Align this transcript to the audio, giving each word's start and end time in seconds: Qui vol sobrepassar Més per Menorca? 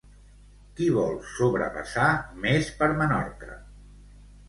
Qui 0.79 0.87
vol 0.95 1.13
sobrepassar 1.35 2.09
Més 2.47 2.75
per 2.83 2.91
Menorca? 3.05 3.63